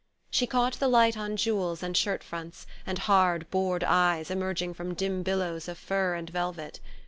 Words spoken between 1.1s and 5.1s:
on jewels and shirt fronts and hard bored eyes emerging from